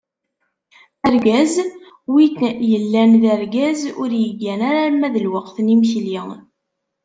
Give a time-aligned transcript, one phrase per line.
[1.07, 1.53] Argaz:
[2.13, 2.35] “Win
[2.71, 6.21] yellan d argaz ur iggan ara alamma d lweqt n yimekli."